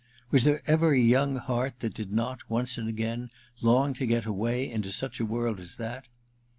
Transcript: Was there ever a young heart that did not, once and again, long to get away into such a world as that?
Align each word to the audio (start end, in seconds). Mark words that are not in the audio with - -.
Was 0.31 0.45
there 0.45 0.63
ever 0.65 0.93
a 0.93 0.99
young 0.99 1.35
heart 1.35 1.75
that 1.81 1.93
did 1.93 2.11
not, 2.11 2.49
once 2.49 2.79
and 2.79 2.89
again, 2.89 3.29
long 3.61 3.93
to 3.93 4.07
get 4.07 4.25
away 4.25 4.67
into 4.67 4.91
such 4.91 5.19
a 5.19 5.25
world 5.25 5.59
as 5.59 5.75
that? 5.77 6.07